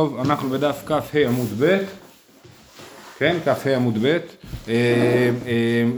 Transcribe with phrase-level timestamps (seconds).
[0.00, 1.78] טוב, אנחנו בדף כ"ה עמוד ב',
[3.18, 4.18] כן, כ"ה עמוד ב', אה,
[4.68, 5.30] אה,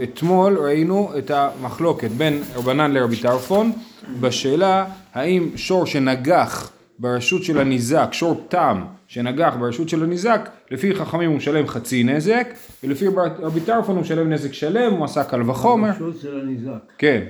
[0.03, 3.71] אתמול ראינו את המחלוקת בין רבנן לרבי טרפון
[4.19, 11.29] בשאלה האם שור שנגח ברשות של הניזק, שור תם שנגח ברשות של הניזק, לפי חכמים
[11.29, 12.47] הוא משלם חצי נזק,
[12.83, 13.07] ולפי
[13.39, 15.91] רבי טרפון הוא משלם נזק שלם, הוא עשה קל וחומר.
[15.91, 16.91] ברשות של הניזק.
[16.97, 17.21] כן,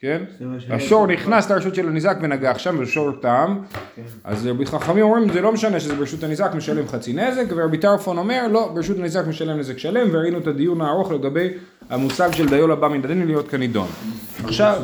[0.00, 0.22] כן?
[0.70, 1.06] השור.
[1.06, 3.58] נכנס לרשות של הניזק ונגח שם, זה שור תם,
[3.96, 4.02] כן.
[4.24, 8.18] אז רבי חכמים אומרים זה לא משנה שזה ברשות הניזק משלם חצי נזק, ורבי טרפון
[8.18, 11.48] אומר לא, ברשות הניזק משלם נזק שלם, וראינו את הדיון הארוך לגבי
[11.90, 13.88] המושג של דיו לבא מן הדין להיות כנידון.
[14.44, 14.82] עכשיו.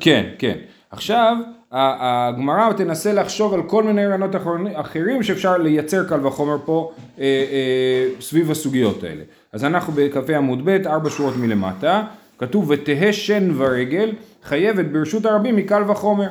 [0.00, 0.56] כן, כן.
[0.90, 1.36] עכשיו,
[1.72, 4.30] הגמרא תנסה לחשוב על כל מיני רעיונות
[4.74, 9.22] אחרים שאפשר לייצר קל וחומר פה אה, אה, סביב הסוגיות האלה.
[9.52, 12.02] אז אנחנו בכ"ה עמוד ב', ארבע שורות מלמטה,
[12.40, 14.12] כתוב ותהא שן ורגל
[14.42, 16.28] חייבת ברשות הרבים מקל וחומר.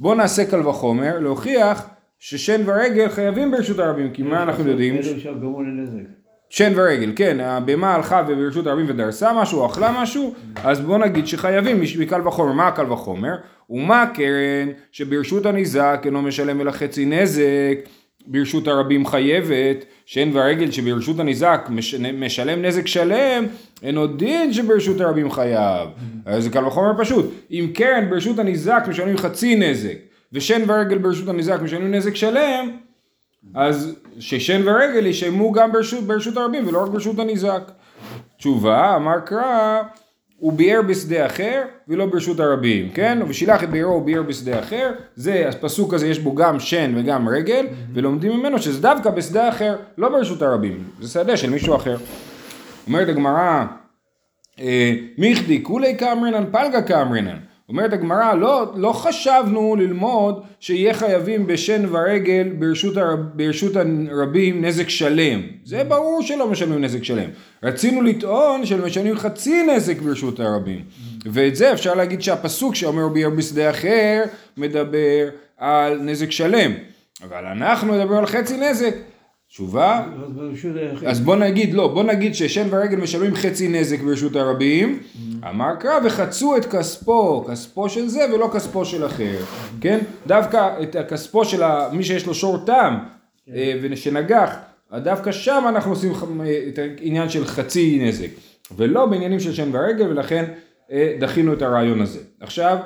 [0.00, 1.88] בואו נעשה קל וחומר, להוכיח
[2.18, 4.96] ששן ורגל חייבים ברשות הרבים, כי מה אנחנו יודעים?
[6.48, 11.80] שן ורגל, כן, הבהמה הלכה וברשות הרבים ודרסה משהו, אכלה משהו, אז בוא נגיד שחייבים
[11.98, 12.52] מקל וחומר.
[12.52, 13.34] מה הקל וחומר?
[13.70, 17.78] ומה הקרן שברשות הניזק אינו משלם אלא חצי נזק,
[18.26, 23.44] ברשות הרבים חייבת, שן ורגל שברשות הניזק מש- משלם נזק שלם,
[23.82, 25.88] אינו דין שברשות הרבים חייב.
[26.26, 27.26] אז זה קל וחומר פשוט.
[27.50, 29.94] אם קרן ברשות הניזק משלמים חצי נזק,
[30.32, 32.70] ושן ורגל ברשות הניזק משלמים נזק שלם,
[33.54, 37.70] אז ששן ורגל ישלמו גם ברשות, ברשות הרבים ולא רק ברשות הניזק.
[38.38, 39.82] תשובה, אמר קרא,
[40.36, 43.18] הוא ביער בשדה אחר ולא ברשות הרבים, כן?
[43.28, 47.28] ושילח את ביערו הוא ביער בשדה אחר, זה, הפסוק הזה יש בו גם שן וגם
[47.28, 51.96] רגל, ולומדים ממנו שזה דווקא בשדה אחר, לא ברשות הרבים, זה שדה של מישהו אחר.
[52.86, 53.64] אומרת הגמרא,
[54.60, 57.36] אה, מיכדי כולי כאמרינן פלגה כאמרינן.
[57.68, 63.72] אומרת הגמרא, לא, לא חשבנו ללמוד שיהיה חייבים בשן ורגל ברשות, הרב, ברשות
[64.10, 65.40] הרבים נזק שלם.
[65.64, 67.30] זה ברור שלא משלמים נזק שלם.
[67.62, 70.80] רצינו לטעון שמשלמים חצי נזק ברשות הרבים.
[71.24, 74.22] ואת זה אפשר להגיד שהפסוק שאומר ביער בשדה אחר
[74.56, 75.28] מדבר
[75.58, 76.72] על נזק שלם.
[77.22, 78.94] אבל אנחנו מדברים על חצי נזק.
[79.54, 80.02] תשובה,
[81.06, 84.98] אז בוא נגיד, לא, בוא נגיד ששן ורגל משלמים חצי נזק ברשות הרבים,
[85.48, 89.38] אמר קרא וחצו את כספו, כספו של זה ולא כספו של אחר,
[89.80, 89.98] כן?
[90.26, 91.62] דווקא את הכספו של
[91.92, 92.98] מי שיש לו שור תם
[93.54, 94.54] אה, ושנגח,
[94.94, 98.28] דווקא שם אנחנו עושים אה, את העניין של חצי נזק,
[98.76, 100.44] ולא בעניינים של שן ורגל ולכן
[100.92, 102.20] אה, דחינו את הרעיון הזה.
[102.40, 102.78] עכשיו,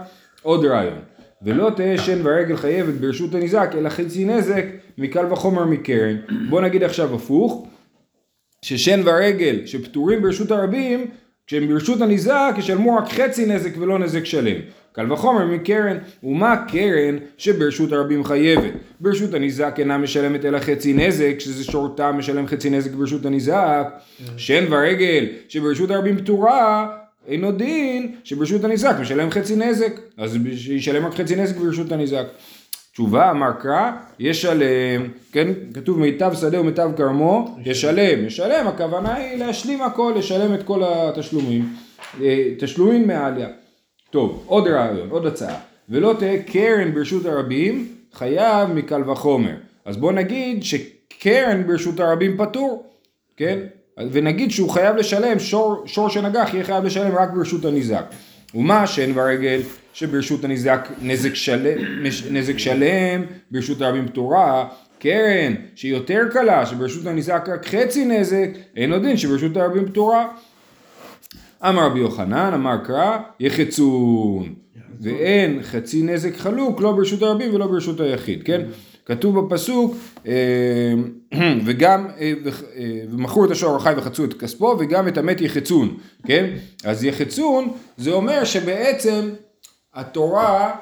[0.42, 0.98] עוד רעיון.
[1.42, 4.64] ולא תהא שן ורגל חייבת ברשות הניזק, אלא חצי נזק
[4.98, 6.16] מקל וחומר מקרן.
[6.48, 7.66] בוא נגיד עכשיו הפוך,
[8.62, 11.06] ששן ורגל שפטורים ברשות הרבים,
[11.46, 14.56] כשהם ברשות הניזק ישלמו רק חצי נזק ולא נזק שלם.
[14.92, 18.72] קל וחומר מקרן, ומה קרן שברשות הרבים חייבת?
[19.00, 23.88] ברשות הניזק אינה משלמת אלא חצי נזק, שזה שורתה משלם חצי נזק ברשות הניזק.
[24.36, 26.88] שן ורגל שברשות הרבים פטורה,
[27.28, 32.24] אינו דין שברשות הניזק משלם חצי נזק, אז שישלם רק חצי נזק ברשות הניזק.
[32.92, 39.82] תשובה, אמר קרא, ישלם, כן, כתוב מיטב שדה ומיטב כרמו, ישלם, ישלם, הכוונה היא להשלים
[39.82, 41.74] הכל, לשלם את כל התשלומים,
[42.20, 43.48] אה, תשלומים מעליה.
[44.10, 45.56] טוב, עוד רעיון, עוד הצעה,
[45.88, 49.54] ולא תהא קרן ברשות הרבים, חייב מקל וחומר.
[49.84, 52.86] אז בוא נגיד שקרן ברשות הרבים פטור,
[53.36, 53.58] כן?
[54.12, 58.04] ונגיד שהוא חייב לשלם, שור, שור שנגח יהיה חייב לשלם רק ברשות הניזק.
[58.54, 59.60] ומה שן ורגל
[59.92, 61.78] שברשות הניזק נזק שלם,
[62.30, 68.92] נזק שלם, ברשות הרבים פטורה, קרן שהיא יותר קלה, שברשות הניזק רק חצי נזק, אין
[68.92, 70.28] עוד דין שברשות הרבים פטורה.
[71.68, 74.54] אמר רבי יוחנן, אמר קרא, יחצון,
[75.00, 78.60] ואין חצי נזק חלוק, לא ברשות הרבים ולא ברשות היחיד, כן?
[79.08, 79.96] כתוב בפסוק,
[80.26, 80.32] אה,
[81.66, 82.32] וגם, אה,
[82.76, 85.96] אה, ומכרו את השור החי וחצו את כספו, וגם את המת יחצון,
[86.26, 86.50] כן?
[86.84, 89.30] אז יחצון, זה אומר שבעצם
[89.94, 90.74] התורה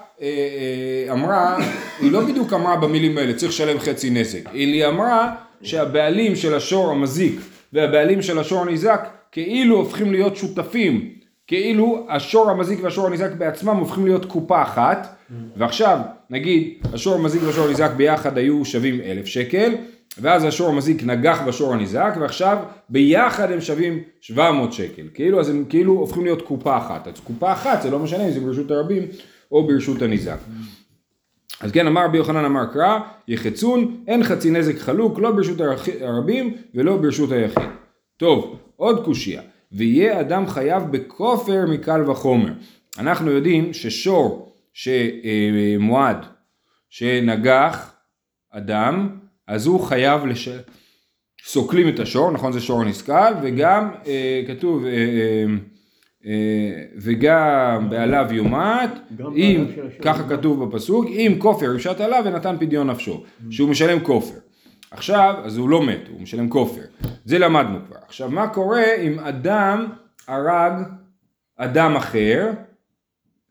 [1.11, 1.57] אמרה,
[2.01, 6.91] היא לא בדיוק אמרה במילים האלה, צריך לשלם חצי נזק, היא אמרה שהבעלים של השור
[6.91, 7.41] המזיק
[7.73, 11.09] והבעלים של השור הניזק כאילו הופכים להיות שותפים,
[11.47, 15.16] כאילו השור המזיק והשור הניזק בעצמם הופכים להיות קופה אחת,
[15.57, 15.99] ועכשיו
[16.31, 19.75] נגיד השור המזיק והשור הניזק ביחד היו שווים אלף שקל,
[20.19, 22.59] ואז השור המזיק נגח בשור הניזק, ועכשיו
[22.89, 27.53] ביחד הם שווים 700 שקל, כאילו אז הם כאילו הופכים להיות קופה אחת, אז קופה
[27.53, 29.03] אחת זה לא משנה אם זה ברשות הרבים
[29.53, 30.39] או ברשות הניזק.
[31.61, 35.59] אז כן אמר רבי יוחנן אמר קרא יחצון אין חצי נזק חלוק לא ברשות
[36.01, 37.69] הרבים ולא ברשות היחיד.
[38.17, 39.43] טוב עוד קושייה
[39.73, 42.53] ויהיה אדם חייב בכופר מקל וחומר.
[42.99, 44.46] אנחנו יודעים ששור
[44.77, 46.27] שמועד
[46.91, 47.95] שנגח
[48.51, 50.49] אדם, אז הוא חייב לש...
[51.45, 55.45] סוקלים את השור, נכון זה שור נסכל, וגם אה, כתוב אה, אה,
[56.27, 58.91] אה, וגם בעליו יומת,
[59.37, 59.65] אם.
[60.03, 64.39] ככה כתוב בפסוק, אם כופר יושת עליו ונתן פדיון נפשו, שהוא משלם כופר.
[64.91, 66.83] עכשיו, אז הוא לא מת, הוא משלם כופר.
[67.25, 67.97] זה למדנו כבר.
[68.07, 69.87] עכשיו, מה קורה אם אדם
[70.29, 70.73] הרג
[71.57, 72.51] אדם אחר,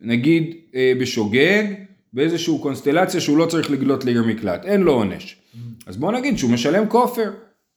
[0.01, 1.63] נגיד אה, בשוגג,
[2.13, 5.37] באיזושהי קונסטלציה שהוא לא צריך לגלות לעיר מקלט, אין לו עונש.
[5.87, 7.31] אז בוא נגיד שהוא משלם כופר.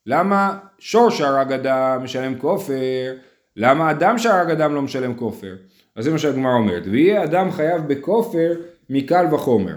[0.07, 3.13] למה שור שהרג אדם משלם כופר?
[3.57, 5.55] למה אדם שהרג אדם לא משלם כופר?
[5.97, 6.83] אז זה מה שהגמרא אומרת.
[6.87, 8.53] ויהיה אדם חייב בכופר
[8.91, 9.75] מקל וחומר.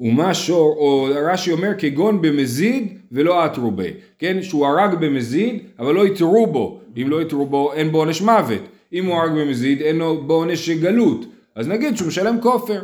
[0.00, 5.94] ומה שור, או רש"י אומר כגון במזיד ולא עטרו בי, כן, שהוא הרג במזיד אבל
[5.94, 8.62] לא יתרו בו, אם לא יתרו בו אין בו עונש מוות,
[8.92, 11.24] אם הוא הרג במזיד אין לו בו עונש גלות,
[11.54, 12.82] אז נגיד שהוא משלם כופר,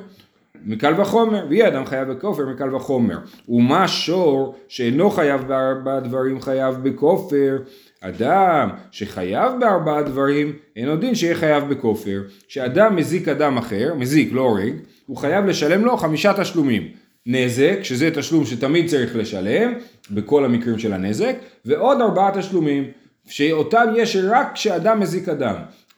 [0.66, 3.18] מקל וחומר, ויהיה אדם חייב בכופר מקל וחומר,
[3.48, 7.58] ומה שור שאינו חייב בארבעה דברים חייב בכופר,
[8.00, 12.22] אדם שחייב בארבעה דברים, אין עוד דין שיהיה חייב בכופר.
[12.48, 14.72] שאדם מזיק אדם אחר, מזיק לא הורג,
[15.06, 16.88] הוא חייב לשלם לו חמישה תשלומים.
[17.26, 19.72] נזק, שזה תשלום שתמיד צריך לשלם,
[20.10, 22.84] בכל המקרים של הנזק, ועוד ארבעה תשלומים,
[23.26, 25.54] שאותם יש רק כשאדם מזיק אדם.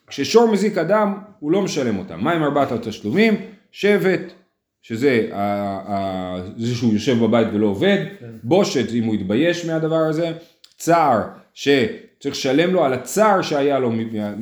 [0.07, 2.19] כששור מזיק אדם, הוא לא משלם אותם.
[2.23, 3.35] מה עם ארבעת התשלומים?
[3.71, 4.33] שבט,
[4.81, 5.29] שזה
[6.57, 7.97] זה שהוא יושב בבית ולא עובד,
[8.43, 10.31] בושת אם הוא התבייש מהדבר הזה,
[10.77, 11.21] צער
[11.53, 13.91] שצריך לשלם לו על הצער שהיה לו,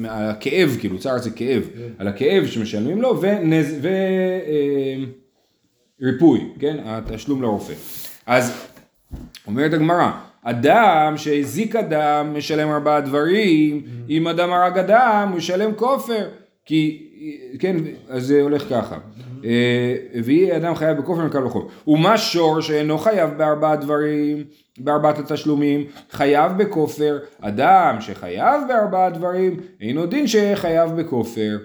[0.09, 3.75] על הכאב, כאילו צער זה כאב, על הכאב שמשלמים לו, ונז...
[3.81, 3.87] ו...
[3.87, 5.03] אה,
[6.59, 6.77] כן?
[6.85, 7.73] התשלום לרופא.
[8.25, 8.67] אז
[9.47, 10.11] אומרת הגמרא,
[10.47, 16.27] אדם שהזיק אדם משלם ארבעה דברים, אם אדם הרג אדם הוא ישלם כופר,
[16.65, 17.07] כי,
[17.59, 17.75] כן,
[18.09, 18.97] אז זה הולך ככה.
[19.45, 21.65] אה, ויהי אדם חייב בכופר מקל וחומר.
[21.87, 24.43] ומה שור שאינו חייב בארבעה דברים,
[24.77, 31.57] בארבעת התשלומים, חייב בכופר, אדם שחייב בארבעה דברים, אינו דין שיהיה חייב בכופר.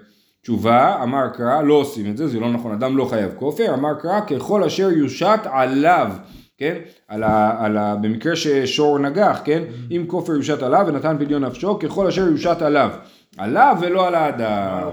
[0.42, 3.94] תשובה, אמר קרא, לא עושים את זה, זה לא נכון, אדם לא חייב כופר, אמר
[3.94, 6.12] קרא, ככל אשר יושת עליו,
[6.60, 6.74] כן?
[7.08, 9.62] על ה, על ה, במקרה ששור נגח, כן?
[9.90, 12.90] אם כופר יושת עליו ונתן פדיון נפשו, ככל אשר יושת עליו.
[13.38, 14.88] עליו ולא על האדם.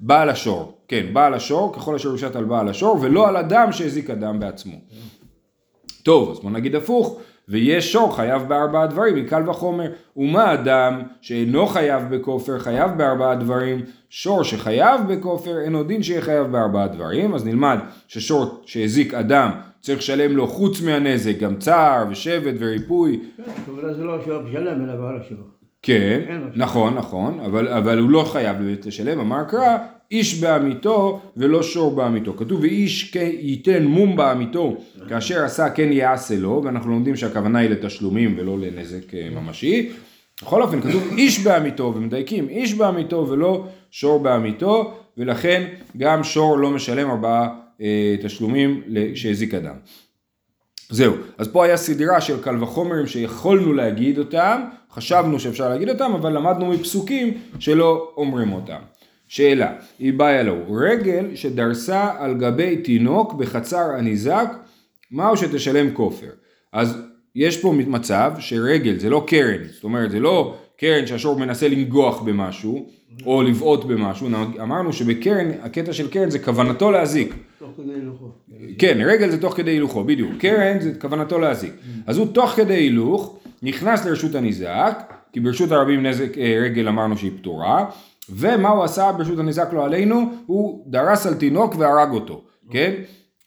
[0.00, 4.10] בעל השור, כן, בעל השור, ככל אשר יושת על בעל השור, ולא על אדם שהזיק
[4.10, 4.76] אדם בעצמו.
[6.02, 9.90] טוב, אז בוא נגיד הפוך, ויש שור חייב בארבעה דברים, מקל וחומר.
[10.16, 16.20] ומה אדם שאינו חייב בכופר, חייב בארבעה דברים, שור שחייב בכופר, אין עוד דין שיהיה
[16.20, 17.78] חייב בארבעה דברים, אז נלמד
[18.08, 24.04] ששור שהזיק אדם צריך לשלם לו חוץ מהנזק גם צער ושבט וריפוי, כן, הכוונה זה
[24.04, 25.38] לא השור משלם, אלא בעל השור.
[25.82, 26.40] כן.
[26.54, 29.78] נכון, נכון, אבל, אבל הוא לא חייב באמת לשלם, אמר קרא,
[30.10, 32.36] איש בעמיתו ולא שור בעמיתו.
[32.36, 34.76] כתוב ואיש כן ייתן מום בעמיתו
[35.08, 39.90] כאשר עשה כן יעשה לו, ואנחנו לומדים שהכוונה היא לתשלומים ולא לנזק אה, ממשי.
[40.42, 45.66] בכל אופן כתוב איש בעמיתו, ומדייקים איש בעמיתו ולא שור בעמיתו, ולכן
[45.96, 47.59] גם שור לא משלם ארבעה
[48.22, 48.82] תשלומים
[49.14, 49.74] שהזיק אדם.
[50.90, 54.60] זהו, אז פה היה סדרה של קל וחומרים שיכולנו להגיד אותם,
[54.90, 58.80] חשבנו שאפשר להגיד אותם, אבל למדנו מפסוקים שלא אומרים אותם.
[59.28, 64.46] שאלה, היא באה לו, רגל שדרסה על גבי תינוק בחצר הניזק,
[65.10, 66.30] מהו שתשלם כופר?
[66.72, 67.02] אז
[67.34, 72.22] יש פה מצב שרגל זה לא קרן, זאת אומרת זה לא קרן שהשור מנסה לנגוח
[72.22, 72.86] במשהו,
[73.26, 74.28] או לבעוט במשהו,
[74.62, 77.34] אמרנו שבקרן, הקטע של קרן זה כוונתו להזיק.
[77.58, 78.30] תוך כדי הילוכו.
[78.78, 80.32] כן, רגל זה תוך כדי הילוכו, בדיוק.
[80.38, 81.72] קרן זה כוונתו להזיק.
[82.06, 87.16] אז הוא תוך כדי הילוך נכנס לרשות הניזק, כי ברשות הרבים נזק אה, רגל אמרנו
[87.16, 87.84] שהיא פטורה,
[88.28, 90.32] ומה הוא עשה ברשות הניזק לא עלינו?
[90.46, 92.92] הוא דרס על תינוק והרג אותו, כן?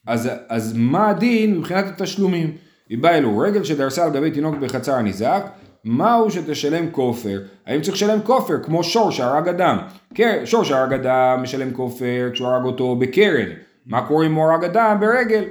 [0.08, 2.52] אז, אז מה הדין מבחינת התשלומים?
[2.90, 5.44] היא באה אלו, רגל שדרסה על גבי תינוק בחצר הניזק,
[5.86, 7.38] מהו שתשלם כופר?
[7.66, 9.78] האם צריך לשלם כופר כמו שור שהרג אדם?
[10.14, 13.46] קר- שור שהרג אדם משלם כופר כשהוא הרג אותו בקרן.
[13.86, 15.44] מה קורה אם הוא הרג אדם ברגל?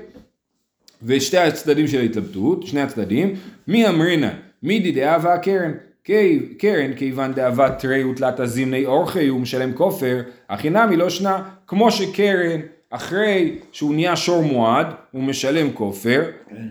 [1.02, 3.34] ושתי הצדדים של ההתלבטות, שני הצדדים,
[3.68, 4.28] מי אמרינן?
[4.62, 5.72] מי דדאבה הקרן?
[6.04, 10.20] כי- קרן כיוון דאבה תרי ותלת זימני אורחי הוא משלם כופר,
[10.50, 12.60] הכי נמי לא שנה, כמו שקרן
[12.90, 16.22] אחרי שהוא נהיה שור מועד הוא משלם כופר,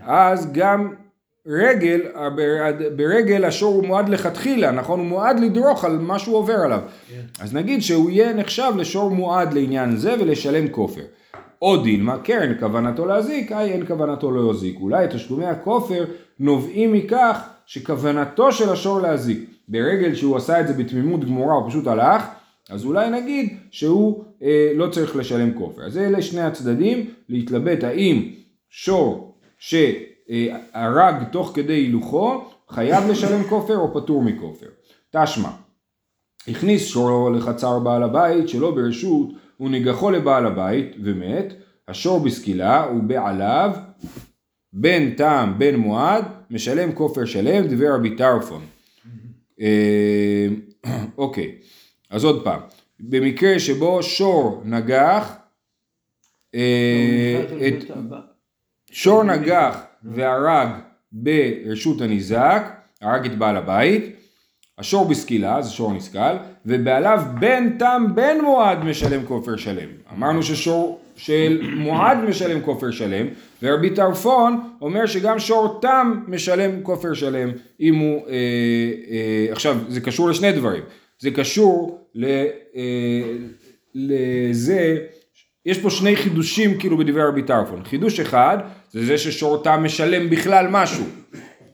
[0.06, 0.92] אז גם
[1.46, 2.00] רגל,
[2.36, 2.62] בר-
[2.96, 4.98] ברגל השור הוא מועד לכתחילה, נכון?
[5.00, 6.80] הוא מועד לדרוך על מה שהוא עובר עליו.
[7.40, 11.02] אז נגיד שהוא יהיה נחשב לשור מועד לעניין זה ולשלם כופר.
[11.62, 14.76] או דילמה, קרן כוונתו להזיק, היי אין כוונתו לא יזיק.
[14.80, 16.04] אולי תשלומי הכופר
[16.40, 19.38] נובעים מכך שכוונתו של השור להזיק.
[19.68, 22.22] ברגל שהוא עשה את זה בתמימות גמורה, הוא פשוט הלך,
[22.70, 25.82] אז אולי נגיד שהוא אה, לא צריך לשלם כופר.
[25.86, 28.28] אז אלה שני הצדדים, להתלבט האם
[28.70, 29.34] שור
[30.28, 34.66] שהרג תוך כדי הילוכו חייב לשלם כופר או פטור מכופר.
[35.10, 35.50] תשמע,
[36.48, 39.28] הכניס שורו לחצר בעל הבית שלא ברשות
[39.60, 41.54] ונגחו לבעל הבית ומת,
[41.88, 43.72] השור בסקילה ובעליו
[44.72, 48.62] בן תם בן מועד משלם כופר שלם דבר רבי טרפון.
[49.60, 50.46] אה,
[51.18, 51.54] אוקיי,
[52.10, 52.60] אז עוד פעם,
[53.00, 55.36] במקרה שבו שור נגח
[56.54, 57.90] אה, את
[58.90, 60.68] שור נגח והרג
[61.12, 62.62] ברשות הניזק,
[63.00, 64.16] הרג את בעל הבית,
[64.78, 69.88] השור בסקילה, זה שור נסכל, ובעליו בן תם בן מועד משלם כופר שלם.
[70.12, 73.26] אמרנו ששור של מועד משלם כופר שלם,
[73.62, 78.32] ורבי טרפון אומר שגם שור תם משלם כופר שלם אם הוא, אה,
[79.10, 80.82] אה, עכשיו זה קשור לשני דברים,
[81.18, 82.24] זה קשור ל,
[82.76, 83.32] אה,
[83.94, 84.98] לזה,
[85.66, 88.58] יש פה שני חידושים כאילו בדברי רבי טרפון, חידוש אחד
[88.92, 91.04] זה זה ששור תם משלם בכלל משהו,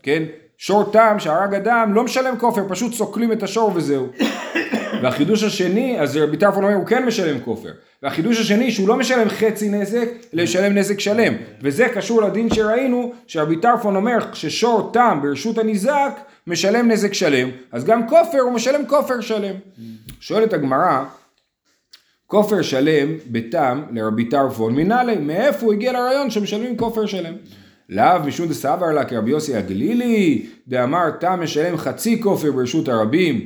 [0.03, 0.23] כן?
[0.59, 4.07] שור תם שהרג אדם לא משלם כופר, פשוט סוקלים את השור וזהו.
[5.03, 7.69] והחידוש השני, אז רבי טרפון אומר הוא כן משלם כופר.
[8.03, 11.35] והחידוש השני שהוא לא משלם חצי נזק, אלא משלם נזק שלם.
[11.63, 16.13] וזה קשור לדין שראינו, שרבי טרפון אומר ששור תם ברשות הניזק
[16.47, 19.55] משלם נזק שלם, אז גם כופר הוא משלם כופר שלם.
[20.21, 21.05] שואלת הגמרא,
[22.31, 27.35] כופר שלם בתם לרבי טרפון מנהלי, מאיפה הוא הגיע לרעיון שמשלמים כופר שלם?
[27.89, 33.41] לאו משום דסבר לה כרבי יוסי הגלילי, דאמר תם משלם חצי כופר ברשות הרבים,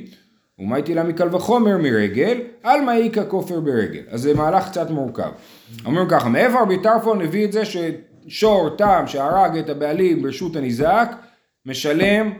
[0.59, 4.01] ומה הייתי לה מקל וחומר מרגל, על מה איכא כופר ברגל.
[4.09, 5.31] אז זה מהלך קצת מורכב.
[5.85, 11.15] אומרים ככה, מאיפה רבי טרפון הביא את זה ששור תם שהרג את הבעלים ברשות הניזק,
[11.65, 12.31] משלם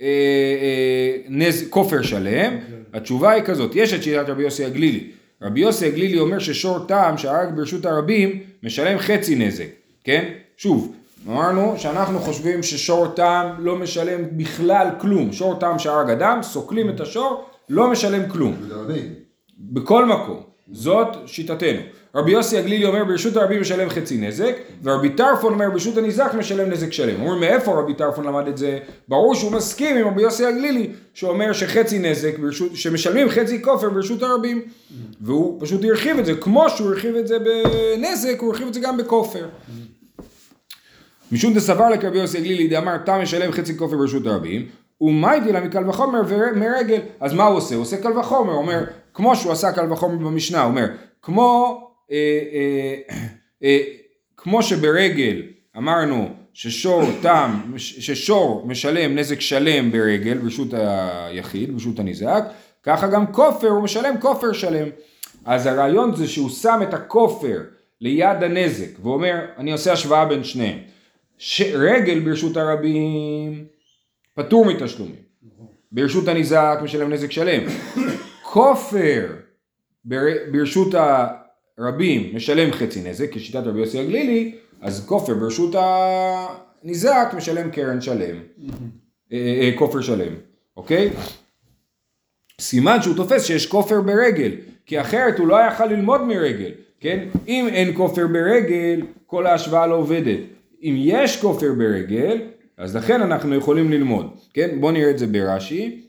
[0.00, 2.56] אה, אה, נז, כופר שלם?
[2.94, 5.19] התשובה היא כזאת, יש את שיטת רבי יוסי הגלילי.
[5.42, 9.66] רבי יוסי הגלילי אומר ששור תם שהרג ברשות הרבים משלם חצי נזק,
[10.04, 10.32] כן?
[10.56, 10.94] שוב,
[11.28, 15.32] אמרנו שאנחנו חושבים ששור תם לא משלם בכלל כלום.
[15.32, 18.56] שור תם שהרג אדם, סוקלים את השור, לא משלם כלום.
[19.58, 20.42] בכל מקום.
[20.72, 21.80] זאת שיטתנו.
[22.14, 26.70] רבי יוסי הגלילי אומר ברשות הרבים משלם חצי נזק, ורבי טרפון אומר ברשות הניזק משלם
[26.70, 27.20] נזק שלם.
[27.20, 28.78] אומרים מאיפה רבי טרפון למד את זה?
[29.08, 34.22] ברור שהוא מסכים עם רבי יוסי הגלילי, שאומר שחצי נזק, ברשות, שמשלמים חצי כופר ברשות
[34.22, 34.62] הרבים.
[35.20, 38.80] והוא פשוט הרחיב את זה, כמו שהוא הרחיב את זה בנזק, הוא הרחיב את זה
[38.80, 39.46] גם בכופר.
[41.32, 44.66] משום דסבר לקרבי יוסי הגלילי דאמר תם משלם חצי כופר ברשות הרבים
[45.00, 46.22] ומיידי לה מקל וחומר
[46.56, 47.74] מרגל אז מה הוא עושה?
[47.74, 50.86] הוא עושה קל וחומר, הוא אומר כמו שהוא עשה קל וחומר במשנה, הוא אומר
[51.22, 51.89] כמו
[54.36, 55.42] כמו שברגל
[55.76, 62.44] אמרנו ששור תם, ששור משלם נזק שלם ברגל ברשות היחיד, ברשות הניזק,
[62.82, 64.88] ככה גם כופר הוא משלם כופר שלם.
[65.44, 67.60] אז הרעיון זה שהוא שם את הכופר
[68.00, 70.78] ליד הנזק ואומר אני עושה השוואה בין שניהם.
[71.74, 73.64] רגל ברשות הרבים
[74.34, 75.30] פטור מתשלומים.
[75.92, 77.62] ברשות הניזק משלם נזק שלם.
[78.42, 79.26] כופר
[80.50, 80.94] ברשות
[81.80, 88.36] הרבים משלם חצי נזק, כשיטת רבי יוסי הגלילי, אז כופר ברשות הניזק משלם קרן שלם.
[89.32, 90.32] אה, אה, כופר שלם,
[90.76, 91.10] אוקיי?
[92.60, 94.52] סימן שהוא תופס שיש כופר ברגל,
[94.86, 96.70] כי אחרת הוא לא יכול ללמוד מרגל,
[97.00, 97.28] כן?
[97.48, 100.38] אם אין כופר ברגל, כל ההשוואה לא עובדת.
[100.82, 102.38] אם יש כופר ברגל,
[102.76, 104.80] אז לכן אנחנו יכולים ללמוד, כן?
[104.80, 106.02] בואו נראה את זה ברש"י.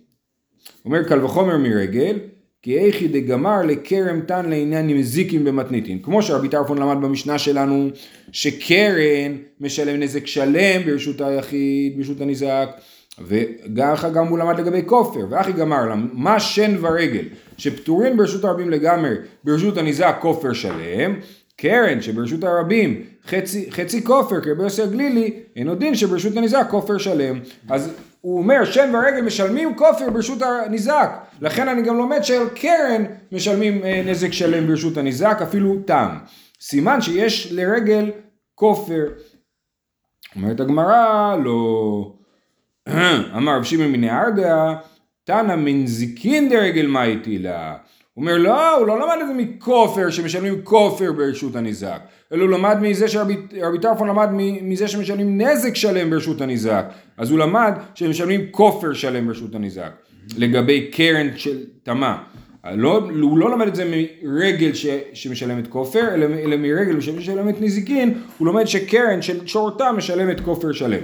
[0.86, 2.18] אומר קל וחומר מרגל,
[2.64, 6.00] כי איכי דגמר לכרם תן לעניין נזיקים במתניתין.
[6.00, 7.90] כמו שרבי טרפון למד במשנה שלנו,
[8.32, 12.70] שקרן משלם נזק שלם ברשות היחיד, ברשות הניזק,
[13.28, 17.26] וככה גם הוא למד לגבי כופר, ואחי גמר מה שן ורגל,
[17.58, 21.16] שפטורים ברשות הרבים לגמרי, ברשות הניזק כופר שלם,
[21.58, 27.40] קרן שברשות הרבים חצי, חצי כופר כרבי יוסי הגלילי, אינו דין שברשות הניזק כופר שלם.
[27.70, 27.92] אז
[28.22, 31.10] הוא אומר שן ורגל משלמים כופר ברשות הניזק,
[31.42, 36.18] לכן אני גם לומד שעל קרן משלמים אה, נזק שלם ברשות הניזק, אפילו תם.
[36.62, 38.12] סימן שיש לרגל
[38.56, 39.04] כופר.
[40.36, 42.14] אומרת הגמרא, לא.
[43.38, 44.76] אמר רב שמעון מן הארגה,
[45.24, 47.76] תנא מנזיקין דרגל מה לה.
[48.14, 52.00] הוא אומר לא, הוא לא למד את זה מכופר שמשלמים כופר ברשות הניזק,
[52.34, 53.36] אלא הוא למד מזה שרבי
[53.82, 54.30] טרפון למד
[54.62, 56.86] מזה שמשלמים נזק שלם ברשות הניזק,
[57.22, 59.92] אז הוא למד שמשלמים כופר שלם ברשות הניזק,
[60.38, 62.18] לגבי קרן של תמה.
[62.74, 68.14] לא, הוא לא למד את זה מרגל ש, שמשלמת כופר, אלא, אלא מרגל שמשלמת נזיקין,
[68.38, 71.00] הוא לומד שקרן של שורתה משלמת כופר שלם.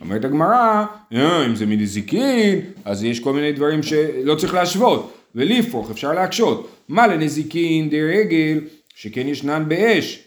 [0.00, 5.12] אומרת הגמרא, אה, אם זה מנזיקין, אז יש כל מיני דברים שלא צריך להשוות.
[5.34, 6.68] ולפרוך אפשר להקשות.
[6.88, 8.60] מה לנזיקין דרגל
[8.94, 10.25] שכן ישנן באש.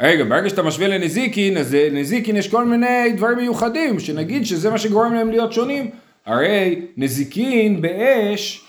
[0.00, 4.78] רגע, ברגע שאתה משווה לנזיקין, אז לנזיקין יש כל מיני דברים מיוחדים, שנגיד שזה מה
[4.78, 5.90] שגורם להם להיות שונים.
[6.26, 8.64] הרי נזיקין באש,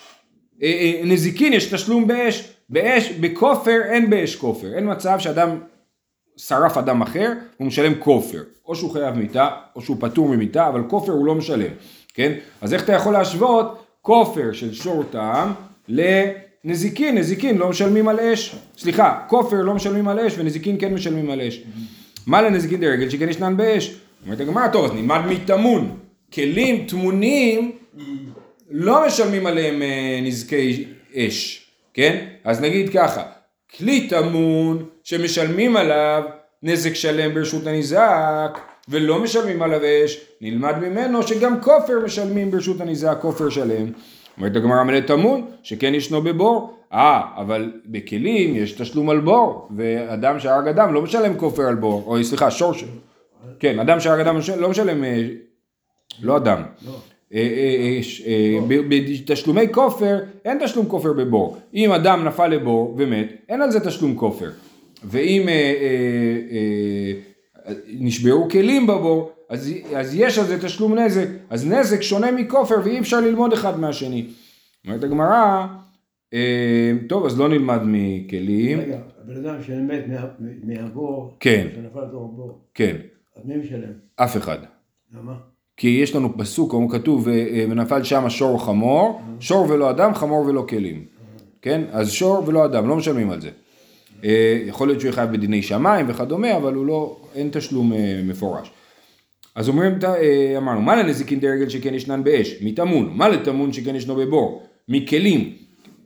[0.63, 5.59] אה, אה, נזיקין יש תשלום באש, באש, בכופר אין באש כופר, אין מצב שאדם
[6.37, 10.83] שרף אדם אחר, הוא משלם כופר, או שהוא חייב מיתה, או שהוא פטור ממיתה, אבל
[10.87, 11.71] כופר הוא לא משלם,
[12.13, 12.31] כן?
[12.61, 15.53] אז איך אתה יכול להשוות כופר של שור טעם
[15.87, 21.29] לנזיקין, נזיקין לא משלמים על אש, סליחה, כופר לא משלמים על אש ונזיקין כן משלמים
[21.29, 21.63] על אש.
[22.27, 23.95] מה לנזיקין דרגל שכן ישנן באש?
[24.25, 25.97] אומרת הגמרא, טוב, אז נלמד מטמון.
[26.33, 27.71] כלים טמונים
[28.69, 32.25] לא משלמים עליהם אה, נזקי אש, כן?
[32.43, 33.23] אז נגיד ככה,
[33.77, 36.23] כלי טמון שמשלמים עליו
[36.63, 43.17] נזק שלם ברשות הניזק ולא משלמים עליו אש, נלמד ממנו שגם כופר משלמים ברשות הניזק
[43.21, 43.91] כופר שלם.
[44.41, 50.39] אומרת הגמרא מלא טמון שכן ישנו בבור, אה אבל בכלים יש תשלום על בור ואדם
[50.39, 52.83] שהרג אדם לא משלם כופר על בור, או סליחה שור ש...
[53.59, 55.27] כן אדם שהרג אדם לא משלם, אה,
[56.21, 56.63] לא אדם.
[57.33, 61.57] אה, אה, אה, בתשלומי כופר אין תשלום כופר בבור.
[61.73, 64.49] אם אדם נפל לבור ומת, אין על זה תשלום כופר.
[65.03, 65.49] ואם
[67.87, 71.27] נשברו כלים בבור, אז, אז יש על זה תשלום נזק.
[71.49, 74.27] אז נזק שונה מכופר ואי אפשר ללמוד אחד מהשני.
[74.87, 75.65] אומרת הגמרא,
[77.09, 78.79] טוב אז לא נלמד מכלים.
[78.79, 80.27] רגע, הבן אדם שמת מה-
[80.63, 81.67] מהבור, כן.
[81.75, 82.95] שנפל לתוך הבור, כן,
[83.35, 83.91] אז מי משלם?
[84.15, 84.57] אף אחד.
[85.17, 85.33] למה?
[85.77, 87.31] כי יש לנו פסוק, כמו כתוב, "ו-
[87.71, 91.05] ונפל שם שור חמור, שור ולא אדם, חמור ולא כלים.
[91.61, 91.81] כן?
[91.91, 93.49] אז שור ולא אדם, לא משלמים על זה.
[94.23, 98.21] אה, יכול להיות שהוא יהיה חייב בדיני שמיים וכדומה, אבל הוא לא, אין תשלום אה,
[98.27, 98.71] מפורש.
[99.55, 102.55] אז אומרים, אה, אמרנו, מה לנזיקין דרגל שכן ישנן באש?
[102.61, 103.11] מטמון.
[103.15, 104.63] מה לטמון שכן ישנו בבור?
[104.89, 105.53] מכלים.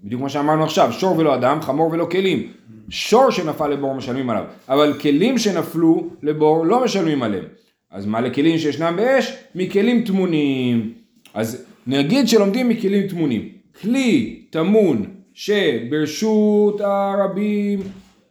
[0.04, 2.48] בדיוק מה שאמרנו עכשיו, שור ולא אדם, חמור ולא כלים.
[2.90, 7.44] שור שנפל לבור משלמים עליו, אבל כלים שנפלו לבור לא משלמים עליהם.
[7.92, 9.34] אז מה לכלים שישנם באש?
[9.56, 10.94] מכלים טמונים.
[11.34, 13.50] אז נגיד שלומדים מכלים טמונים.
[13.82, 17.80] כלי טמון שברשות הרבים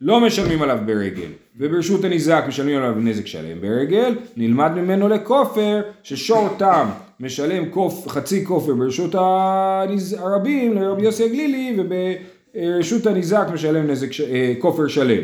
[0.04, 6.48] לא משלמים עליו ברגל, וברשות הניזק משלמים עליו נזק שלם ברגל, נלמד ממנו לכופר ששור
[6.58, 6.86] תם
[7.20, 9.14] משלם קוף, חצי כופר ברשות.
[10.18, 14.20] הרבים לרבי יוסי הגלילי וברשות הניזק משלם נזק.
[14.20, 15.22] אה, כופר שלם.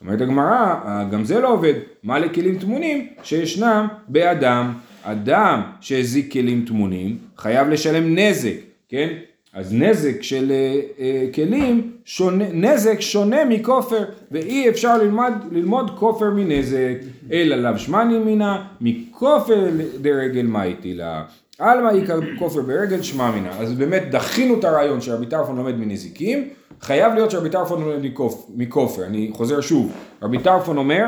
[0.00, 0.74] אומרת הגמרא,
[1.10, 1.74] גם זה לא עובד.
[2.02, 3.06] מה לכלים טמונים?
[3.22, 4.72] שישנם באדם.
[5.02, 8.54] אדם שהזיק כלים טמונים חייב לשלם נזק,
[8.88, 9.08] כן?
[9.54, 16.30] אז נזק של אה, אה, כלים, שונה, נזק שונה מכופר, ואי אפשר ללמד, ללמוד כופר
[16.30, 16.94] מנזק,
[17.32, 19.68] אלא לאו שמני מינה, מכופר
[20.00, 21.24] דרגל מה לה.
[21.58, 23.50] עלמא איכא כופר ברגל שמע מינה.
[23.58, 26.48] אז באמת דחינו את הרעיון שרבי טרפון לומד מנזיקים,
[26.80, 29.04] חייב להיות שרבי טרפון לומד מכופ- מכופר.
[29.04, 31.04] אני חוזר שוב, רבי טרפון אומר,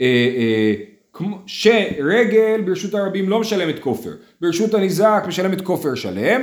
[0.00, 0.74] אה, אה,
[1.46, 6.40] שרגל ברשות הרבים לא משלמת כופר, ברשות הניזק משלמת כופר שלם,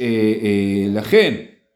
[0.00, 0.06] אה,
[0.42, 1.34] אה, לכן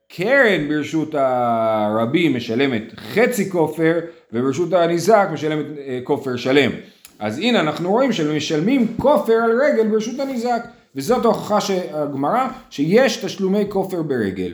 [0.08, 3.98] קרן ברשות הרבים משלמת חצי כופר
[4.32, 6.70] וברשות הניזק משלמת אה, כופר שלם.
[7.18, 13.64] אז הנה אנחנו רואים שמשלמים כופר על רגל ברשות הניזק וזאת ההוכחה שהגמרא שיש תשלומי
[13.68, 14.52] כופר ברגל.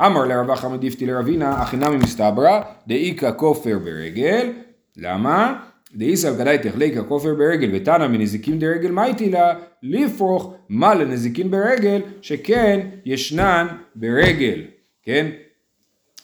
[0.00, 4.52] אמר לרב אחמד דיפתי לרבינה, הכי נמי מסתברא, דאיכא כופר ברגל,
[4.96, 5.54] למה?
[5.96, 12.80] דאיסא גדאי תחליקא כופר ברגל ותנא מנזיקין דרגל מייטי לה, לפרוך מה לנזיקין ברגל, שכן
[13.04, 14.62] ישנן ברגל,
[15.02, 15.26] כן?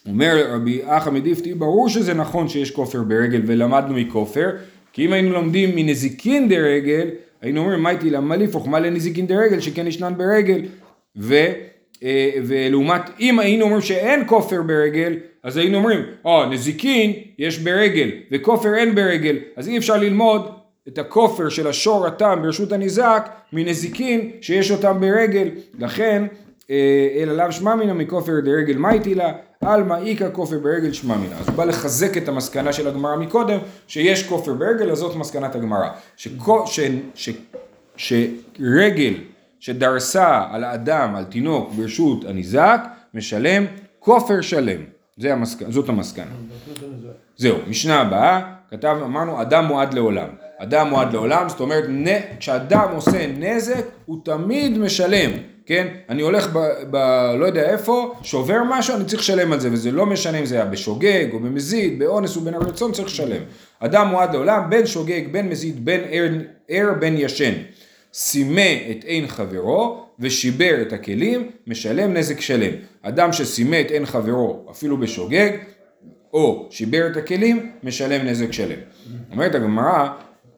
[0.09, 4.51] אומר רבי אחמד דיפתי, ברור שזה נכון שיש כופר ברגל ולמדנו מכופר,
[4.93, 7.09] כי אם היינו לומדים מנזיקין דרגל,
[7.41, 8.69] היינו אומרים מייטי לה, מה לפרוך?
[8.69, 10.63] מה לנזיקין דרגל, שכן ישנן ברגל,
[11.17, 11.35] ו...
[12.03, 18.11] אה, ולעומת אם היינו אומרים שאין כופר ברגל אז היינו אומרים אה נזיקין יש ברגל
[18.33, 19.37] וכופר אין ברגל.
[19.57, 20.51] אז אי אפשר ללמוד
[20.89, 25.49] את הכופר של השור התם ברשות הניזק מנזיקין שיש אותם ברגל.
[25.79, 26.27] לכן
[26.71, 31.39] אה, אלא לאו שמע מינה מכופר דרגל מייטי לה עלמא איכא כופר ברגל שמע מינה.
[31.39, 35.55] אז הוא בא לחזק את המסקנה של הגמרא מקודם שיש כופר ברגל אז זאת מסקנת
[35.55, 35.89] הגמרא.
[36.17, 36.81] שכו- ש-
[37.15, 37.31] ש-
[37.97, 39.15] שרגל
[39.61, 42.81] שדרסה על האדם, על תינוק, ברשות הניזק,
[43.15, 43.67] משלם
[43.99, 44.92] כופר שלם.
[45.17, 45.59] זה המסק...
[45.69, 46.33] זאת המסקנה.
[47.37, 50.29] זהו, משנה הבאה, כתב, אמרנו, אדם מועד לעולם.
[50.59, 52.07] אדם מועד לעולם, זאת אומרת, נ...
[52.39, 55.31] כשאדם עושה נזק, הוא תמיד משלם.
[55.67, 55.87] כן?
[56.09, 56.59] אני הולך ב...
[56.91, 56.97] ב...
[57.39, 60.55] לא יודע איפה, שובר משהו, אני צריך לשלם על זה, וזה לא משנה אם זה
[60.55, 63.43] היה בשוגג, או במזיד, באונס ובין הרצון, צריך לשלם.
[63.81, 66.29] אדם מועד לעולם, בין שוגג, בין מזיד, בין ער,
[66.69, 67.53] ער בין ישן.
[68.15, 72.73] סימא את עין חברו ושיבר את הכלים, משלם נזק שלם.
[73.03, 75.51] אדם שסימט אין חברו אפילו בשוגג,
[76.33, 78.79] או שיבר את הכלים, משלם נזק שלם.
[79.33, 80.09] אומרת הגמרא,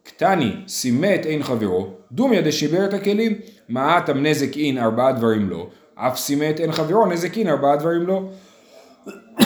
[0.03, 6.18] קטני סימט אין חברו, דומיה דשיבר את הכלים, מעטם נזק אין ארבעה דברים לא, אף
[6.18, 8.29] סימט אין חברו, נזק אין ארבעה דברים לא.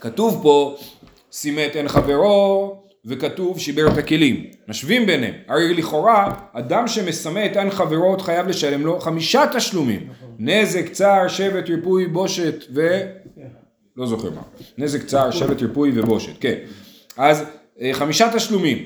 [0.00, 0.76] כתוב פה
[1.32, 4.44] סימט אין חברו וכתוב שיבר את הכלים.
[4.68, 5.34] משווים ביניהם.
[5.48, 10.08] הרי לכאורה אדם שמסמא את אין חברו עוד חייב לשלם לו חמישה תשלומים.
[10.38, 13.00] נזק, צער, שבט, ריפוי, בושת ו...
[13.96, 14.42] לא זוכר מה.
[14.78, 16.32] נזק, צער, שבט, ריפוי ובושת.
[16.40, 16.54] כן.
[17.16, 17.44] אז
[17.80, 18.78] אה, חמישה תשלומים.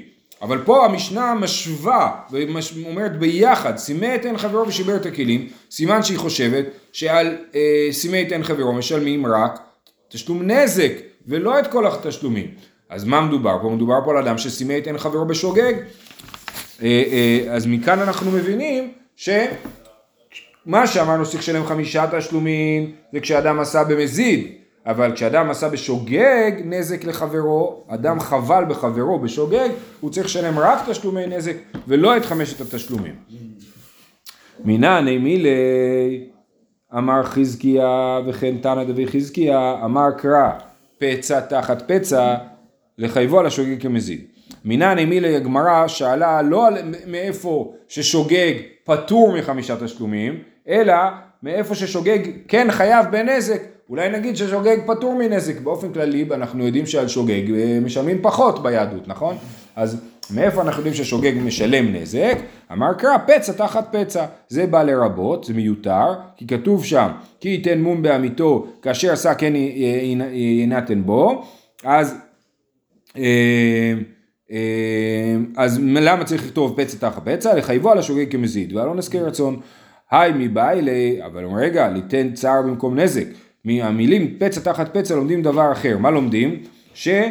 [0.43, 6.19] אבל פה המשנה משווה ואומרת ביחד, סימא את אין חברו ושיבר את הכלים, סימן שהיא
[6.19, 9.61] חושבת שעל אה, סימא את אין חברו משלמים רק
[10.09, 10.93] תשלום נזק
[11.27, 12.55] ולא את כל התשלומים.
[12.89, 13.69] אז מה מדובר פה?
[13.69, 15.75] מדובר פה על אדם שסימא את אין חברו בשוגג.
[16.83, 23.85] אה, אה, אז מכאן אנחנו מבינים שמה שאמרנו שצריך לשלם חמישה תשלומים זה כשאדם עשה
[23.85, 24.47] במזיד.
[24.87, 29.69] אבל כשאדם עשה בשוגג נזק לחברו, אדם חבל בחברו בשוגג,
[30.01, 31.57] הוא צריך לשלם רק תשלומי נזק
[31.89, 33.15] ולא את חמשת התשלומים.
[34.65, 36.29] מינא מילי
[36.97, 40.51] אמר חזקיה וכן תנא דבי חזקיה אמר קרא
[40.99, 42.37] פצע תחת פצע
[42.99, 44.21] לחייבו על השוגג כמזיד.
[44.65, 46.75] מינא מילי הגמרא שאלה לא על
[47.07, 48.55] מאיפה ששוגג
[48.85, 50.95] פטור מחמישה תשלומים אלא
[51.43, 57.09] מאיפה ששוגג כן חייב בנזק אולי נגיד ששוגג פטור מנזק, באופן כללי אנחנו יודעים שעל
[57.09, 59.37] שוגג אה, משלמים פחות ביהדות, נכון?
[59.77, 60.01] אז
[60.35, 62.39] מאיפה אנחנו יודעים ששוגג משלם נזק?
[62.73, 67.09] אמר קרא פצע תחת פצע, זה בא לרבות, זה מיותר, כי כתוב שם,
[67.41, 69.53] כי ייתן מום בעמיתו כאשר עשה כן
[70.33, 71.45] ינתן בו,
[71.85, 72.15] אז,
[75.57, 77.55] אז למה צריך לכתוב פצע תחת פצע?
[77.55, 79.61] לחייבו על השוגג כמזיד, ועל אונס כרצון.
[80.11, 83.27] היי מבעילי, אבל רגע, ליתן צער במקום נזק.
[83.65, 85.99] מהמילים פצע תחת פצע לומדים דבר אחר.
[85.99, 86.63] מה לומדים?
[86.95, 87.31] שלכאורה,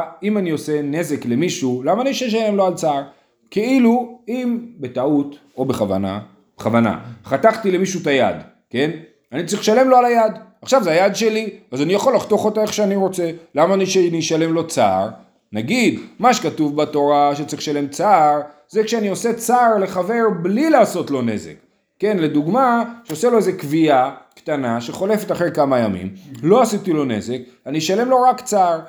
[0.00, 3.02] אה, אם אני עושה נזק למישהו, למה אני אשלם לו על צער?
[3.50, 6.20] כאילו, אם בטעות או בכוונה,
[6.58, 8.36] בכוונה, חתכתי למישהו את היד,
[8.70, 8.90] כן?
[9.36, 10.32] אני צריך לשלם לו על היד.
[10.62, 13.30] עכשיו זה היד שלי, אז אני יכול לחתוך אותה איך שאני רוצה.
[13.54, 13.84] למה אני
[14.18, 15.08] אשלם לו צער?
[15.52, 21.22] נגיד, מה שכתוב בתורה שצריך לשלם צער, זה כשאני עושה צער לחבר בלי לעשות לו
[21.22, 21.54] נזק.
[21.98, 27.38] כן, לדוגמה, שעושה לו איזה קביעה קטנה שחולפת אחרי כמה ימים, לא עשיתי לו נזק,
[27.66, 28.80] אני אשלם לו רק צער,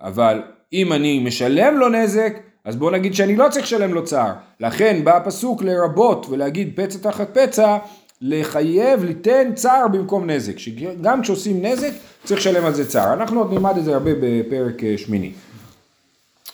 [0.00, 4.32] אבל אם אני משלם לו נזק, אז בוא נגיד שאני לא צריך לשלם לו צער.
[4.60, 7.78] לכן בא הפסוק לרבות ולהגיד פצע תחת פצע,
[8.22, 10.58] לחייב ליתן צער במקום נזק.
[10.58, 11.90] שגם כשעושים נזק
[12.24, 13.12] צריך לשלם על זה צער.
[13.12, 15.32] אנחנו עוד נלמד את זה הרבה בפרק אה, שמיני.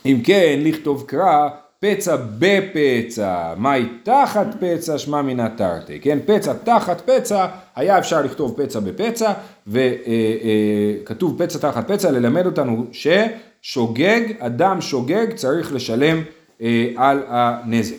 [0.07, 1.49] אם כן, לכתוב קרא
[1.81, 6.19] פצע בפצע, מהי תחת פצע, שמע מינא תרתי, כן?
[6.27, 9.33] פצע תחת פצע, היה אפשר לכתוב פצע בפצע,
[9.67, 16.23] וכתוב פצע תחת פצע, ללמד אותנו ששוגג, אדם שוגג צריך לשלם
[16.63, 17.97] אה, על הנזק.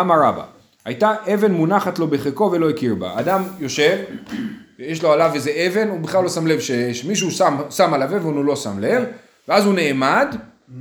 [0.00, 0.44] אמר רבא,
[0.86, 3.20] הייתה אבן מונחת לו בחיקו ולא הכיר בה.
[3.20, 3.98] אדם יושב,
[4.78, 6.60] יש לו עליו איזה אבן, הוא בכלל לא שם לב
[6.92, 9.04] שמישהו שם, שם עליו אבן והוא לא שם לב,
[9.48, 10.36] ואז הוא נעמד,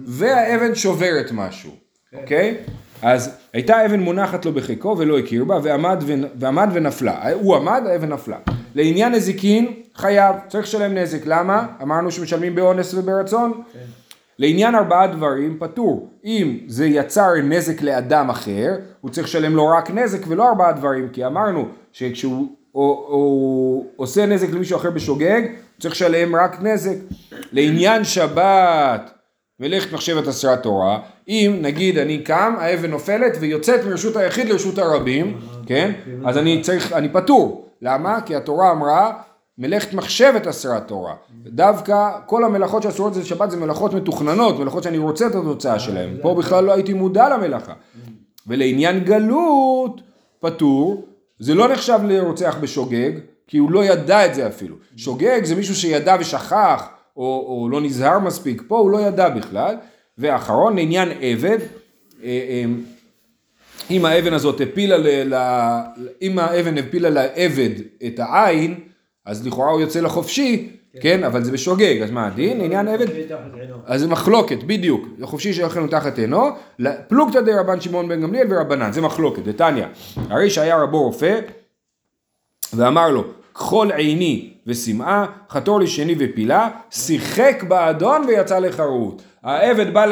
[0.06, 1.72] והאבן שוברת משהו.
[2.14, 2.58] אוקיי?
[3.02, 6.14] אז הייתה אבן מונחת לו בחיקו ולא הכיר בה ועמד, ו...
[6.40, 7.32] ועמד ונפלה.
[7.34, 8.38] הוא עמד, האבן נפלה.
[8.76, 11.22] לעניין נזיקין חייב, צריך לשלם נזק.
[11.26, 11.68] למה?
[11.82, 13.62] אמרנו שמשלמים באונס וברצון.
[13.74, 13.80] כן.
[14.40, 16.10] לעניין ארבעה דברים פטור.
[16.26, 21.10] אם זה יצר נזק לאדם אחר, הוא צריך לשלם לו רק נזק ולא ארבעה דברים,
[21.10, 26.96] כי אמרנו שכשהוא או, או, עושה נזק למישהו אחר בשוגג, הוא צריך לשלם רק נזק.
[27.52, 29.12] לעניין שבת
[29.60, 35.38] מלאכת מחשבת עשרת תורה, אם נגיד אני קם, האבן נופלת ויוצאת מרשות היחיד לרשות הרבים,
[35.66, 35.92] כן?
[36.26, 37.70] אז אני צריך, אני פטור.
[37.82, 38.22] למה?
[38.22, 39.12] כי התורה אמרה
[39.58, 41.14] מלאכת מחשבת עשרת תורה.
[41.46, 46.18] דווקא כל המלאכות שאסורות זה שבת זה מלאכות מתוכננות, מלאכות שאני רוצה את התוצאה שלהן.
[46.22, 47.74] פה בכלל לא הייתי מודע למלאכה.
[48.48, 50.02] ולעניין גלות,
[50.40, 51.06] פטור,
[51.40, 53.12] זה לא נחשב לרוצח בשוגג,
[53.48, 54.76] כי הוא לא ידע את זה אפילו.
[54.96, 56.88] שוגג זה מישהו שידע ושכח,
[57.18, 59.76] או, או לא נזהר מספיק, פה הוא לא ידע בכלל.
[60.18, 61.58] ואחרון, לעניין עבד,
[62.24, 62.64] אה, אה,
[63.92, 65.34] אם האבן הזאת הפילה, ל,
[66.22, 67.70] אם האבן הפילה לעבד
[68.08, 68.80] את העין,
[69.26, 72.58] אז לכאורה הוא יוצא לחופשי, כן, כן אבל זה בשוגג, אז מה הדין?
[72.58, 73.06] לעניין עבד?
[73.86, 75.08] אז זה מחלוקת, בדיוק.
[75.22, 76.48] החופשי שלכם תחת עינו,
[77.08, 79.86] פלוגתא דרבן שמעון בן גמליאל ורבנן, זה מחלוקת, דתניא.
[80.30, 81.40] הרי שהיה רבו רופא,
[82.74, 89.22] ואמר לו, כחול עיני ושמאה, חתור לשני ופילה, שיחק באדון ויצא לחרות.
[89.44, 90.06] העבד בא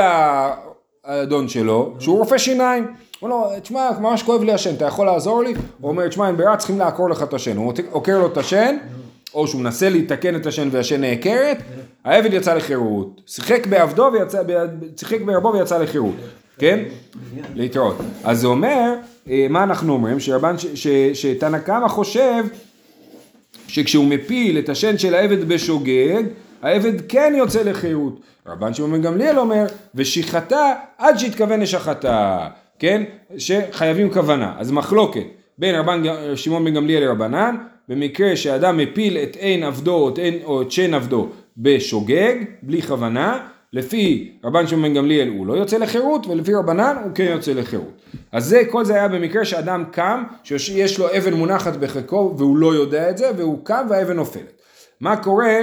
[1.04, 2.84] האדון שלו, שהוא רופא שיניים.
[3.19, 5.54] הוא אומר לו, תשמע, ממש כואב לי השן, אתה יכול לעזור לי?
[5.82, 7.58] הוא אומר, תשמע, אין ברירה, צריכים לעקור לך את השן.
[7.58, 8.78] הוא עוקר לו את השן,
[9.34, 11.58] או שהוא מנסה להתקן את השן והשן נעקרת,
[12.06, 13.22] העבד יצא לחירות.
[13.26, 14.41] שיחק בעבדו ויצא,
[14.98, 16.15] שיחק בערבו ויצא לחירות,
[16.60, 16.80] כן?
[17.56, 17.98] להתראות.
[18.24, 18.93] אז זה אומר,
[19.30, 20.19] אה, מה אנחנו אומרים?
[20.19, 20.56] שרבן,
[21.13, 22.43] שתנא קמא חושב
[23.67, 26.24] שכשהוא מפיל את השן של העבד בשוגג,
[26.62, 28.19] העבד כן יוצא לחירות.
[28.48, 29.65] רבן שמעון גמליאל אומר,
[29.96, 32.48] ושחטה עד שהתכוון לשחטה,
[32.80, 33.04] כן?
[33.38, 34.54] שחייבים כוונה.
[34.58, 35.26] אז מחלוקת
[35.58, 36.04] בין רבן
[36.36, 37.56] שמעון בן גמליאל לרבנן,
[37.89, 42.82] במקרה שאדם מפיל את עין עבדו או את, עין, או את שן עבדו בשוגג, בלי
[42.82, 47.54] כוונה, לפי רבן שמעון בן גמליאל הוא לא יוצא לחירות, ולפי רבנן הוא כן יוצא
[47.54, 48.02] לחירות.
[48.32, 52.76] אז זה, כל זה היה במקרה שאדם קם, שיש לו אבן מונחת בחיקו והוא לא
[52.76, 54.62] יודע את זה, והוא קם והאבן נופלת.
[55.00, 55.58] מה קורה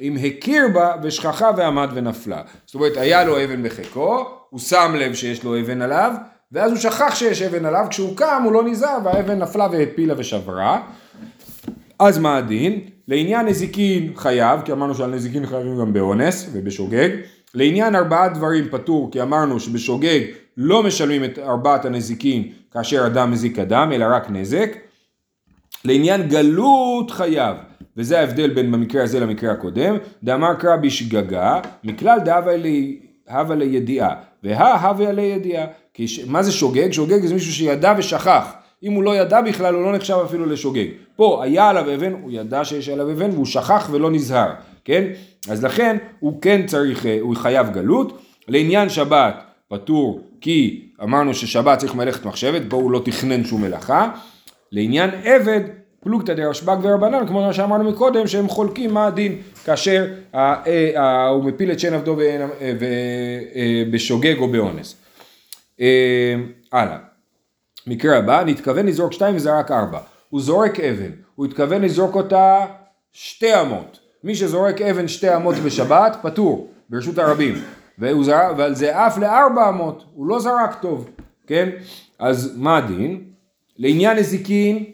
[0.00, 2.42] אם הכיר בה ושכחה ועמד ונפלה?
[2.66, 6.12] זאת אומרת, היה לו אבן בחיקו, הוא שם לב שיש לו אבן עליו,
[6.52, 10.80] ואז הוא שכח שיש אבן עליו, כשהוא קם הוא לא נזהר והאבן נפלה והפילה ושברה.
[11.98, 12.80] אז מה הדין?
[13.08, 17.08] לעניין נזיקין חייב, כי אמרנו שעל נזיקין חייבים גם באונס ובשוגג.
[17.54, 20.20] לעניין ארבעה דברים פטור, כי אמרנו שבשוגג
[20.56, 24.76] לא משלמים את ארבעת הנזיקין כאשר אדם מזיק אדם, אלא רק נזק.
[25.84, 27.56] לעניין גלות חייב,
[27.96, 32.98] וזה ההבדל בין במקרה הזה למקרה הקודם, דאמר קרא בשגגה, מכלל דהבה לי-
[33.30, 35.66] הווה לידיעה, והא הווה לידיעה.
[36.26, 36.90] מה זה שוגג?
[36.92, 38.46] שוגג זה מישהו שידע ושכח.
[38.82, 40.86] אם הוא לא ידע בכלל, הוא לא נחשב אפילו לשוגג.
[41.16, 44.50] פה היה עליו אבן, הוא ידע שיש עליו אבן, והוא שכח ולא נזהר,
[44.84, 45.04] כן?
[45.50, 48.18] אז לכן הוא כן צריך, אה, הוא חייב גלות.
[48.48, 49.34] לעניין שבת,
[49.68, 54.10] פטור, כי אמרנו ששבת צריך מלאכת מחשבת, פה הוא לא תכנן שום מלאכה.
[54.72, 55.60] לעניין עבד,
[56.00, 60.54] פלוגתא דרשב"ג ורבנן, כמו שאמרנו מקודם, שהם חולקים מה הדין כאשר אה,
[61.00, 62.72] ה- הוא מפיל את שן עבדו אה, אה,
[63.90, 64.96] בשוגג או באונס.
[65.80, 66.34] אה,
[66.72, 67.07] הלאה.
[67.88, 69.98] מקרה הבא, נתכוון לזרוק שתיים וזרק ארבע.
[70.30, 72.66] הוא זורק אבן, הוא התכוון לזרוק אותה
[73.12, 73.98] שתי אמות.
[74.24, 77.54] מי שזורק אבן שתי אמות בשבת, פטור, ברשות הרבים.
[77.98, 81.10] והוא זרק, ועל זה עף לארבע אמות, הוא לא זרק טוב,
[81.46, 81.68] כן?
[82.18, 83.24] אז מה הדין?
[83.78, 84.84] לעניין נזיקין,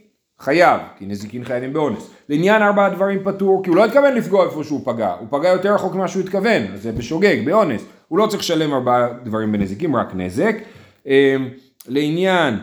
[0.40, 2.11] חייב, כי נזיקין חייבים באונס.
[2.28, 5.74] לעניין ארבעה דברים פטור, כי הוא לא התכוון לפגוע איפה שהוא פגע, הוא פגע יותר
[5.74, 7.85] רחוק ממה שהוא התכוון, זה בשוגג, באונס.
[8.09, 10.57] הוא לא צריך לשלם ארבעה דברים בנזיקים, רק נזק.
[11.07, 11.37] אה,
[11.88, 12.59] לעניין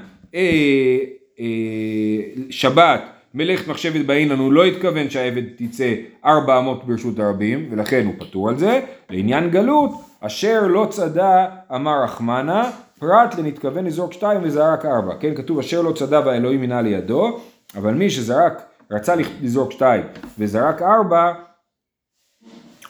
[2.49, 3.01] שבת,
[3.33, 5.93] מלאכת מחשבת באין לנו, לא התכוון שהעבד תצא
[6.25, 8.81] ארבע אמות ברשות הרבים, ולכן הוא פטור על זה.
[9.09, 15.15] לעניין גלות, אשר לא צדה אמר רחמנה, פרט לנתכוון לזרוק שתיים וזרק ארבע.
[15.19, 17.39] כן, כתוב אשר לא צדה והאלוהים מינה לידו,
[17.75, 20.03] אבל מי שזרק, רצה לזרוק שתיים
[20.39, 21.33] וזרק ארבע,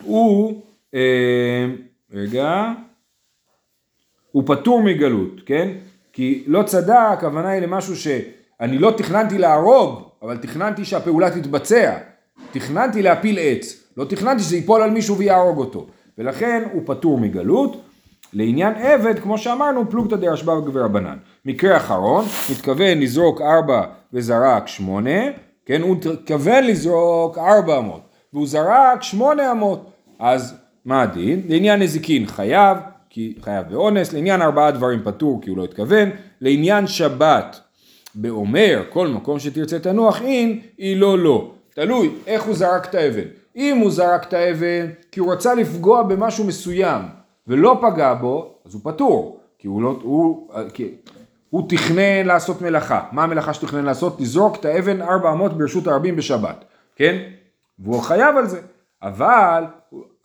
[0.03, 0.61] הוא,
[0.93, 1.65] אה,
[2.13, 2.71] רגע,
[4.31, 5.69] הוא פטור מגלות, כן?
[6.13, 11.97] כי לא צדה, הכוונה היא למשהו שאני לא תכננתי להרוג, אבל תכננתי שהפעולה תתבצע.
[12.51, 15.87] תכננתי להפיל עץ, לא תכננתי שזה ייפול על מישהו ויהרוג אותו.
[16.17, 17.81] ולכן הוא פטור מגלות.
[18.33, 21.17] לעניין עבד, כמו שאמרנו, פלוגתא דרשב"ג ורבנן.
[21.45, 25.19] מקרה אחרון, התכוון לזרוק ארבע וזרק שמונה,
[25.65, 28.01] כן, הוא התכוון לזרוק ארבע אמות,
[28.33, 29.91] והוא זרק שמונה אמות.
[30.19, 31.41] אז מה הדין?
[31.49, 32.77] לעניין נזיקין חייב,
[33.13, 36.09] כי חייב באונס, לעניין ארבעה דברים פטור כי הוא לא התכוון,
[36.41, 37.59] לעניין שבת
[38.15, 41.51] באומר כל מקום שתרצה תנוח אין, היא לא לא.
[41.75, 43.27] תלוי איך הוא זרק את האבן.
[43.55, 47.01] אם הוא זרק את האבן כי הוא רצה לפגוע במשהו מסוים
[47.47, 49.39] ולא פגע בו, אז הוא פטור.
[49.59, 50.95] כי הוא לא, הוא, כי,
[51.49, 53.03] הוא תכנן לעשות מלאכה.
[53.11, 54.21] מה המלאכה שתכנן לעשות?
[54.21, 56.65] לזרוק את האבן ארבע אמות ברשות הרבים בשבת.
[56.95, 57.17] כן?
[57.79, 58.61] והוא חייב על זה.
[59.03, 59.63] אבל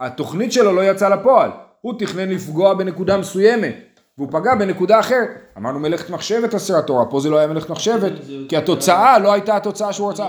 [0.01, 1.51] התוכנית שלו לא יצאה לפועל.
[1.87, 3.75] הוא תכנן לפגוע בנקודה מסוימת,
[4.19, 5.29] והוא פגע בנקודה אחרת.
[5.59, 8.13] אמרנו מלאכת מחשבת עשרה תורה, פה זה לא היה מלאכת מחשבת,
[8.49, 10.27] כי התוצאה לא הייתה התוצאה שהוא רצה.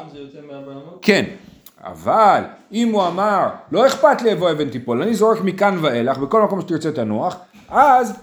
[1.02, 1.26] כן,
[1.84, 6.42] אבל אם הוא אמר, לא אכפת לי איפה אבן תיפול, אני זורק מכאן ואילך, בכל
[6.42, 7.38] מקום שתרצה תנוח,
[7.70, 8.14] אז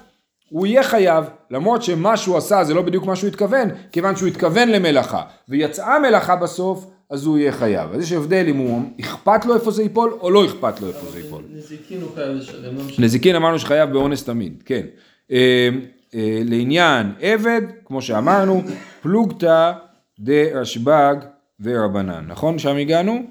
[0.49, 4.29] הוא יהיה חייב, למרות שמה שהוא עשה זה לא בדיוק מה שהוא התכוון, כיוון שהוא
[4.29, 7.93] התכוון למלאכה, ויצאה מלאכה בסוף, אז הוא יהיה חייב.
[7.93, 11.07] אז יש הבדל אם הוא אכפת לו איפה זה ייפול, או לא אכפת לו איפה
[11.13, 11.43] זה ייפול.
[11.55, 12.83] נזיקין הוא חייב לשלם, לא.
[12.99, 14.87] נזיקין אמרנו שחייב באונס תמיד, כן.
[15.31, 15.69] אה,
[16.15, 18.63] אה, לעניין עבד, כמו שאמרנו,
[19.03, 19.73] פלוגתא
[20.21, 21.15] דרשב"ג
[21.61, 22.59] ורבנן, נכון?
[22.59, 23.23] שם הגענו?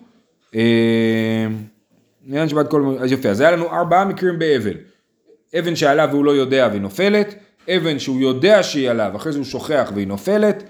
[0.55, 1.47] אה,
[2.25, 2.95] לעניין שבת כל...
[2.99, 4.73] אז יפה, אז היה לנו ארבעה מקרים באבן.
[5.59, 7.35] אבן שעליו והוא לא יודע והיא נופלת,
[7.69, 10.63] אבן שהוא יודע שהיא עליו, אחרי זה הוא שוכח והיא נופלת,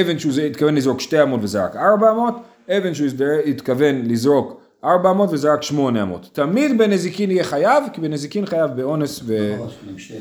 [0.00, 2.34] אבן שהוא התכוון לזרוק שתי אמות וזרק ארבע אמות,
[2.70, 3.08] אבן שהוא
[3.46, 6.30] התכוון לזרוק ארבע אמות וזרק שמונה אמות.
[6.32, 9.56] תמיד בנזיקין יהיה חייב, כי בנזיקין חייב באונס ו...
[9.96, 10.14] של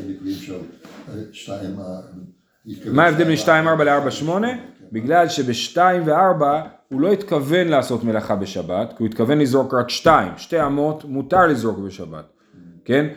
[1.09, 1.79] אה, שתיים...
[1.79, 1.86] אה,
[2.86, 4.29] מה ההבדל בין שתיים, 2-4 ל-4-8?
[4.91, 6.45] בגלל שב-2 ו-4
[6.89, 11.47] הוא לא התכוון לעשות מלאכה בשבת, כי הוא התכוון לזרוק רק 2, שתי אמות מותר
[11.47, 12.25] לזרוק בשבת,
[12.86, 13.07] כן?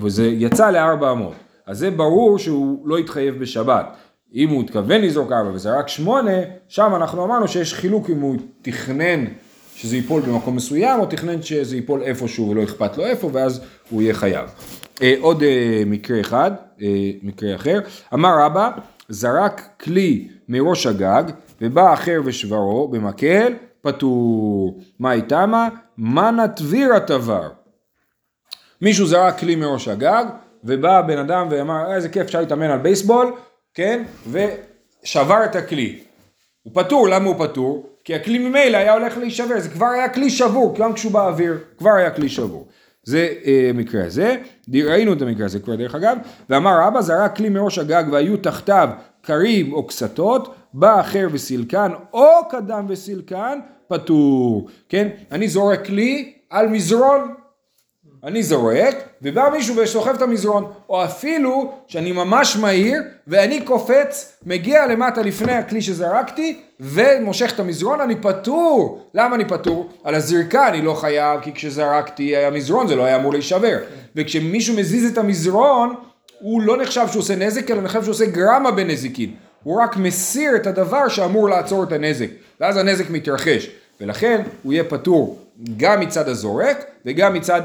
[0.00, 1.34] וזה יצא לארבע אמות,
[1.66, 3.86] אז זה ברור שהוא לא התחייב בשבת.
[4.34, 6.30] אם הוא התכוון לזרוק 4 וזה רק 8,
[6.68, 9.24] שם אנחנו אמרנו שיש חילוק אם הוא תכנן
[9.74, 13.60] שזה ייפול במקום מסוים, או תכנן שזה ייפול איפשהו ולא אכפת לו איפה, ואז
[13.90, 14.50] הוא יהיה חייב.
[15.02, 16.50] אה, עוד אה, מקרה אחד,
[16.82, 17.80] אה, מקרה אחר,
[18.14, 18.70] אמר רבא,
[19.08, 21.22] זרק כלי מראש הגג,
[21.60, 24.80] ובא אחר ושברו במקל, פטור.
[24.98, 25.68] מה איתמה?
[25.98, 27.48] מנה טביר התבר.
[28.82, 30.24] מישהו זרק כלי מראש הגג,
[30.64, 33.32] ובא בן אדם ואמר, "אה, איזה כיף אפשר להתאמן על בייסבול,
[33.76, 34.02] כן?
[34.30, 35.98] ושבר את הכלי.
[36.62, 37.86] הוא פטור, למה הוא פטור?
[38.04, 41.90] כי הכלי ממילא היה הולך להישבר, זה כבר היה כלי שבור, גם כשהוא באוויר, כבר
[41.90, 42.66] היה כלי שבור.
[43.04, 44.36] זה אה, מקרה הזה,
[44.74, 46.18] ראינו את המקרה הזה כבר דרך אגב,
[46.50, 48.88] ואמר אבא זרק כלי מראש הגג והיו תחתיו
[49.22, 53.58] קריב או קסתות, בא אחר וסילקן או קדם וסילקן,
[53.88, 55.08] פטור, כן?
[55.32, 57.34] אני זורק כלי על מזרון,
[58.26, 64.86] אני זורק, ובא מישהו וסוחב את המזרון, או אפילו שאני ממש מהיר, ואני קופץ, מגיע
[64.86, 69.06] למטה לפני הכלי שזרקתי, ומושך את המזרון, אני פטור.
[69.14, 69.88] למה אני פטור?
[70.04, 73.78] על הזריקה אני לא חייב, כי כשזרקתי היה מזרון, זה לא היה אמור להישבר.
[74.16, 75.94] וכשמישהו מזיז את המזרון,
[76.40, 79.30] הוא לא נחשב שהוא עושה נזק, אלא נחשב שהוא עושה גרמה בנזיקין.
[79.62, 82.28] הוא רק מסיר את הדבר שאמור לעצור את הנזק,
[82.60, 83.70] ואז הנזק מתרחש.
[84.00, 85.38] ולכן הוא יהיה פטור
[85.76, 87.62] גם מצד הזורק וגם מצד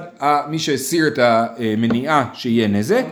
[0.49, 3.03] מי שהסיר את המניעה שיהיה נזק.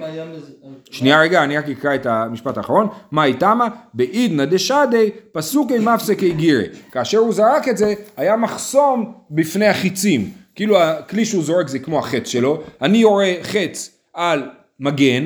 [0.92, 2.88] שנייה רגע, אני רק אקרא את המשפט האחרון.
[3.12, 3.68] מה איתמה?
[3.94, 6.66] בעידנא דשדי פסוקי מפסקי גירי.
[6.92, 10.30] כאשר הוא זרק את זה, היה מחסום בפני החיצים.
[10.56, 12.62] כאילו הכלי שהוא זורק זה כמו החץ שלו.
[12.82, 15.26] אני יורה חץ על מגן,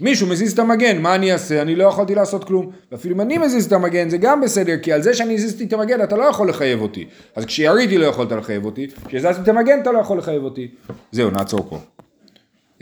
[0.00, 1.62] מישהו מזיז את המגן, מה אני אעשה?
[1.62, 2.70] אני לא יכולתי לעשות כלום.
[2.92, 5.72] ואפילו אם אני מזיז את המגן זה גם בסדר, כי על זה שאני הזיזתי את
[5.72, 7.06] המגן אתה לא יכול לחייב אותי.
[7.36, 10.68] אז כשיריתי לא יכולת לחייב אותי, כשהזזתי את המגן אתה לא יכול לחייב אותי.
[11.12, 11.78] זהו, נעצור פה.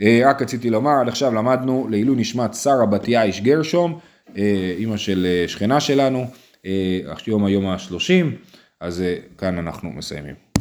[0.01, 3.99] אה, רק רציתי לומר, עד עכשיו למדנו לעילוי נשמת שרה בתיה איש גרשום,
[4.37, 6.25] אה, אימא של אה, שכנה שלנו,
[7.25, 8.35] היום היום השלושים,
[8.79, 9.03] אז
[9.37, 10.48] כאן אנחנו מסיימים.